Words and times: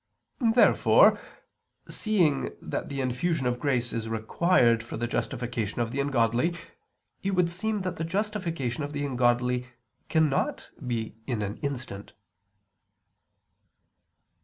Therefore, 0.55 1.19
seeing 1.87 2.55
that 2.59 2.89
the 2.89 3.01
infusion 3.01 3.45
of 3.45 3.59
grace 3.59 3.93
is 3.93 4.09
required 4.09 4.81
for 4.81 4.97
the 4.97 5.05
justification 5.05 5.79
of 5.79 5.91
the 5.91 5.99
ungodly, 5.99 6.55
it 7.21 7.35
would 7.35 7.51
seem 7.51 7.81
that 7.81 7.97
the 7.97 8.03
justification 8.03 8.83
of 8.83 8.93
the 8.93 9.05
ungodly 9.05 9.67
cannot 10.09 10.71
be 10.87 11.17
in 11.27 11.43
an 11.43 11.57
instant. 11.57 12.13